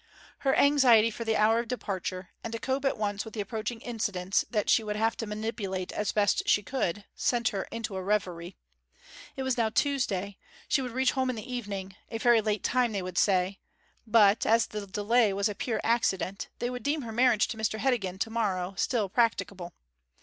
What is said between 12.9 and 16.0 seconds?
they would say; but, as the delay was a pure